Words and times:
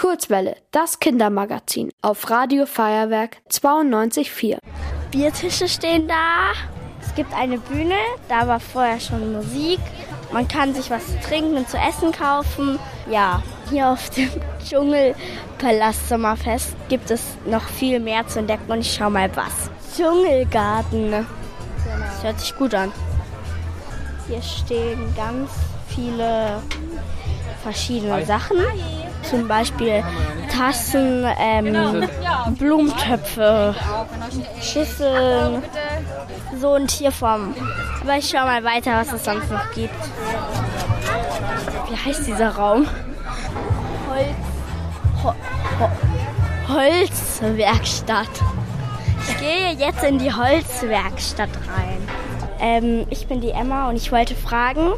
Kurzwelle, 0.00 0.56
das 0.70 0.98
Kindermagazin 0.98 1.90
auf 2.00 2.30
Radio 2.30 2.64
Feuerwerk 2.64 3.36
92.4. 3.50 4.56
Biertische 5.10 5.68
stehen 5.68 6.08
da. 6.08 6.52
Es 7.02 7.14
gibt 7.14 7.34
eine 7.34 7.58
Bühne, 7.58 7.96
da 8.26 8.48
war 8.48 8.60
vorher 8.60 8.98
schon 8.98 9.34
Musik. 9.34 9.78
Man 10.32 10.48
kann 10.48 10.72
sich 10.72 10.90
was 10.90 11.06
zu 11.06 11.20
trinken 11.20 11.54
und 11.54 11.68
zu 11.68 11.76
essen 11.76 12.12
kaufen. 12.12 12.78
Ja, 13.10 13.42
hier 13.68 13.88
auf 13.88 14.08
dem 14.08 14.30
Dschungelpalast 14.66 16.08
Sommerfest 16.08 16.74
gibt 16.88 17.10
es 17.10 17.22
noch 17.44 17.64
viel 17.64 18.00
mehr 18.00 18.26
zu 18.26 18.38
entdecken 18.38 18.72
und 18.72 18.80
ich 18.80 18.94
schau 18.94 19.10
mal 19.10 19.30
was. 19.36 19.70
Dschungelgarten. 19.94 21.10
Das 21.10 22.24
hört 22.24 22.40
sich 22.40 22.56
gut 22.56 22.72
an. 22.72 22.90
Hier 24.28 24.40
stehen 24.40 25.14
ganz 25.14 25.50
viele 25.94 26.62
verschiedene 27.62 28.24
Sachen. 28.24 28.56
Zum 29.22 29.46
Beispiel 29.46 30.02
Tassen, 30.52 31.24
ähm, 31.38 32.08
Blumentöpfe, 32.58 33.74
Schüsseln, 34.60 35.62
so 36.58 36.74
in 36.74 36.86
Tierform. 36.86 37.54
Aber 38.00 38.16
ich 38.16 38.28
schau 38.28 38.44
mal 38.44 38.64
weiter, 38.64 38.92
was 38.96 39.12
es 39.12 39.24
sonst 39.24 39.50
noch 39.50 39.70
gibt. 39.72 39.94
Wie 41.88 41.96
heißt 41.96 42.26
dieser 42.26 42.56
Raum? 42.56 42.86
Holz. 44.08 44.26
Ho 45.22 45.34
Ho 45.78 45.90
Holzwerkstatt. 46.68 48.28
Ich 49.28 49.38
gehe 49.38 49.72
jetzt 49.72 50.02
in 50.04 50.18
die 50.18 50.32
Holzwerkstatt 50.32 51.50
rein. 51.68 51.98
Ähm, 52.60 53.06
ich 53.10 53.26
bin 53.26 53.40
die 53.40 53.50
Emma 53.50 53.88
und 53.88 53.96
ich 53.96 54.12
wollte 54.12 54.34
fragen, 54.34 54.92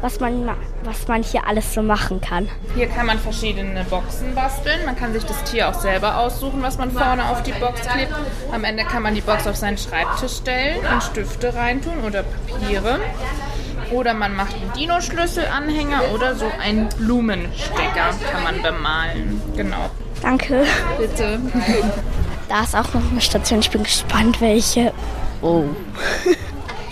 was 0.00 0.20
man, 0.20 0.48
was 0.84 1.08
man 1.08 1.22
hier 1.22 1.46
alles 1.46 1.74
so 1.74 1.82
machen 1.82 2.20
kann. 2.20 2.48
Hier 2.76 2.86
kann 2.86 3.06
man 3.06 3.18
verschiedene 3.18 3.84
Boxen 3.84 4.34
basteln. 4.34 4.84
Man 4.84 4.96
kann 4.96 5.12
sich 5.12 5.24
das 5.24 5.42
Tier 5.44 5.68
auch 5.68 5.74
selber 5.74 6.18
aussuchen, 6.18 6.62
was 6.62 6.78
man 6.78 6.92
vorne 6.92 7.28
auf 7.28 7.42
die 7.42 7.52
Box 7.52 7.82
klebt. 7.86 8.14
Am 8.52 8.64
Ende 8.64 8.84
kann 8.84 9.02
man 9.02 9.14
die 9.14 9.20
Box 9.20 9.46
auf 9.46 9.56
seinen 9.56 9.78
Schreibtisch 9.78 10.36
stellen 10.36 10.78
und 10.92 11.02
Stifte 11.02 11.54
reintun 11.54 12.04
oder 12.06 12.22
Papiere. 12.22 13.00
Oder 13.90 14.14
man 14.14 14.36
macht 14.36 14.54
einen 14.54 14.72
Dino-Schlüsselanhänger 14.74 16.12
oder 16.14 16.36
so 16.36 16.46
einen 16.62 16.88
Blumenstecker 16.90 18.14
kann 18.30 18.44
man 18.44 18.62
bemalen. 18.62 19.42
Genau. 19.56 19.90
Danke. 20.22 20.64
Bitte. 20.98 21.40
Da 22.48 22.62
ist 22.62 22.76
auch 22.76 22.94
noch 22.94 23.10
eine 23.10 23.20
Station. 23.20 23.60
Ich 23.60 23.70
bin 23.70 23.82
gespannt, 23.82 24.40
welche. 24.40 24.92
Oh. 25.42 25.64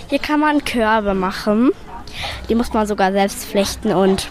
Hier 0.08 0.18
kann 0.18 0.40
man 0.40 0.64
Körbe 0.64 1.12
machen. 1.12 1.70
Die 2.48 2.54
muss 2.54 2.72
man 2.72 2.86
sogar 2.86 3.12
selbst 3.12 3.44
flechten 3.44 3.92
und 3.92 4.30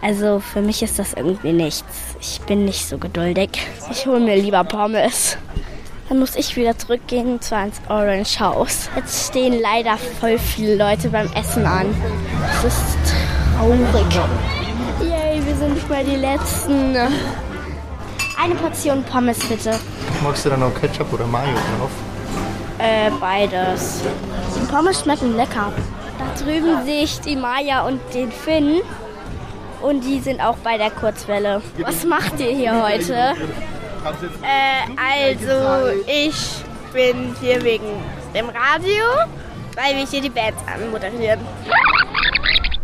also 0.00 0.40
für 0.40 0.62
mich 0.62 0.82
ist 0.82 0.98
das 0.98 1.12
irgendwie 1.12 1.52
nichts. 1.52 1.84
Ich 2.20 2.40
bin 2.40 2.64
nicht 2.64 2.88
so 2.88 2.98
geduldig. 2.98 3.50
Ich 3.90 4.06
hole 4.06 4.20
mir 4.20 4.36
lieber 4.36 4.64
Pommes. 4.64 5.36
Dann 6.08 6.18
muss 6.18 6.34
ich 6.34 6.56
wieder 6.56 6.76
zurückgehen 6.76 7.40
zu 7.40 7.54
ins 7.54 7.80
Orange 7.88 8.40
House. 8.40 8.88
Jetzt 8.96 9.28
stehen 9.28 9.60
leider 9.60 9.96
voll 9.96 10.38
viele 10.38 10.76
Leute 10.76 11.10
beim 11.10 11.30
Essen 11.34 11.66
an. 11.66 11.94
Das 12.62 12.74
ist 12.74 13.14
traurig. 13.56 14.14
Yay, 15.00 15.44
wir 15.44 15.56
sind 15.56 15.74
nicht 15.74 15.88
mal 15.88 16.04
die 16.04 16.16
Letzten. 16.16 16.96
Eine 18.42 18.54
Portion 18.56 19.04
Pommes 19.04 19.38
bitte. 19.40 19.78
Magst 20.24 20.44
du 20.46 20.50
dann 20.50 20.62
auch 20.62 20.74
Ketchup 20.74 21.12
oder 21.12 21.26
Mayo 21.26 21.54
drauf? 21.78 21.90
Äh, 22.78 23.10
beides. 23.20 24.02
Die 24.56 24.66
Pommes 24.72 25.02
schmecken 25.02 25.36
lecker. 25.36 25.72
Da 26.18 26.42
drüben 26.42 26.84
sehe 26.84 27.02
ich 27.04 27.20
die 27.20 27.36
Maya 27.36 27.86
und 27.86 28.00
den 28.14 28.30
Finn. 28.32 28.80
Und 29.80 30.02
die 30.02 30.20
sind 30.20 30.40
auch 30.40 30.56
bei 30.58 30.78
der 30.78 30.90
Kurzwelle. 30.90 31.60
Was 31.82 32.04
macht 32.04 32.38
ihr 32.38 32.52
hier 32.52 32.82
heute? 32.82 33.34
Äh, 34.42 34.90
also 34.96 36.00
ich 36.06 36.64
bin 36.92 37.34
hier 37.40 37.62
wegen 37.62 37.86
dem 38.34 38.46
Radio, 38.46 39.04
weil 39.74 39.96
wir 39.96 40.06
hier 40.06 40.20
die 40.20 40.30
Bands 40.30 40.60
anmoderieren. 40.72 41.40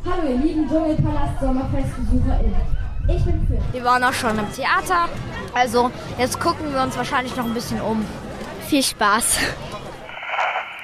Hallo 0.05 0.29
ihr 0.29 0.37
lieben 0.37 0.69
Dschungelpalast 0.69 1.41
SommerfestbesucherInnen. 1.41 2.57
Ich 3.09 3.25
bin 3.25 3.47
Finn. 3.47 3.63
Wir 3.73 3.85
waren 3.85 4.03
auch 4.05 4.13
schon 4.13 4.39
im 4.39 4.53
Theater. 4.53 5.09
Also 5.55 5.91
jetzt 6.19 6.41
gucken 6.41 6.73
wir 6.73 6.83
uns 6.83 6.97
wahrscheinlich 6.97 7.35
noch 7.37 7.45
ein 7.45 7.55
bisschen 7.55 7.81
um. 7.81 8.05
Viel 8.67 8.83
Spaß. 8.83 9.39